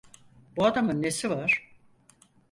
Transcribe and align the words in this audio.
Bu 0.57 0.65
adamın 0.65 1.01
nesi 1.01 1.29
var? 1.29 1.71